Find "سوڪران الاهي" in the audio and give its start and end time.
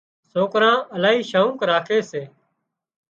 0.33-1.21